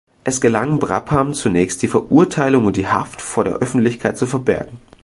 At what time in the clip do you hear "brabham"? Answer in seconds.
0.79-1.35